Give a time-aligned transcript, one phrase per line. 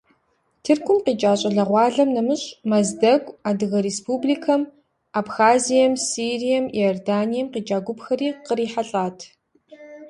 [0.63, 4.61] Тыркум къикӏа щӏалэгъуалэм нэмыщӏ Мэздэгу, Адыгэ республикэм,
[5.19, 9.17] Абхазием, Сирием, Иорданием къикӏа гупхэри кърихьэлӏат.